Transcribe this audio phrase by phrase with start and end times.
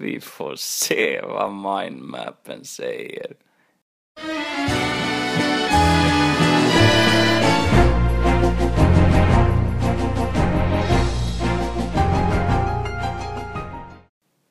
[0.00, 3.36] Vi får se vad mindmappen säger.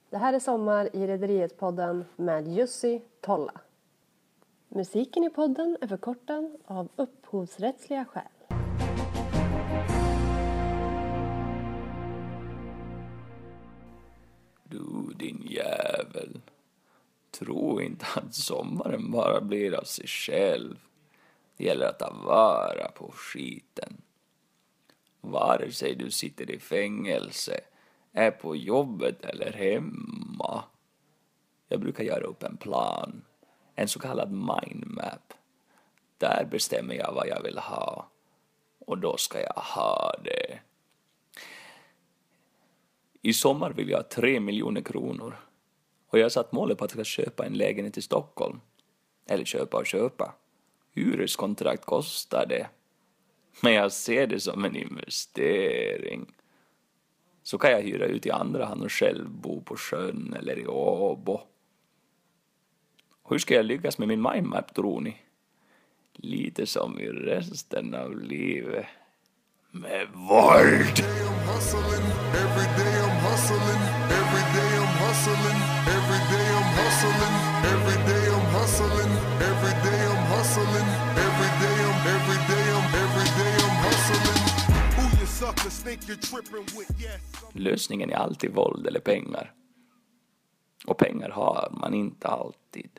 [0.09, 3.61] Det här är Sommar i Rederiet-podden med Jussi Tolla.
[4.67, 8.23] Musiken i podden är förkortad av upphovsrättsliga skäl.
[14.79, 16.41] Du din jävel.
[17.31, 20.75] Tro inte att sommaren bara blir av sig själv.
[21.57, 24.01] Det gäller att ta vara på skiten.
[25.21, 27.61] Vare sig du sitter i fängelse,
[28.11, 30.63] är på jobbet eller hemma.
[31.67, 33.21] Jag brukar göra upp en plan,
[33.75, 35.33] en så kallad mindmap.
[36.17, 38.09] Där bestämmer jag vad jag vill ha.
[38.79, 40.59] Och då ska jag ha det.
[43.21, 45.35] I sommar vill jag ha tre miljoner kronor.
[46.07, 48.59] Och jag har satt målet på att jag ska köpa en lägenhet i Stockholm.
[49.25, 50.35] Eller köpa och köpa.
[50.93, 52.67] Hyreskontrakt kostar det.
[53.61, 56.25] Men jag ser det som en investering.
[57.43, 60.67] Så kan jag hyra ut i andra hand och själv bo på sjön eller i
[60.67, 61.41] Åbo.
[63.29, 65.17] Hur ska jag lyckas med min mindmap tror ni?
[66.13, 68.85] Lite som i resten av livet.
[69.71, 71.03] Med våld!
[87.53, 89.53] Lösningen är alltid våld eller pengar.
[90.85, 92.89] Och pengar har man inte alltid.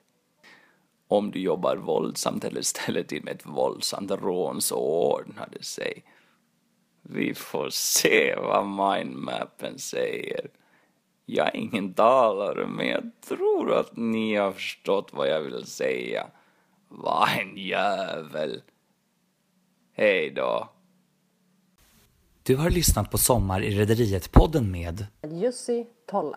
[1.08, 6.04] Om du jobbar våldsamt eller ställer till med ett våldsamt rån så ordnar det sig.
[7.02, 10.50] Vi får se vad mindmappen säger.
[11.26, 16.26] Jag är ingen talare, men jag tror att ni har förstått vad jag vill säga.
[16.88, 18.62] Vad en jävel.
[19.92, 20.68] Hej då.
[22.50, 25.06] Du har lyssnat på Sommar i Rederiet-podden med
[25.42, 26.36] Jussi Tolla.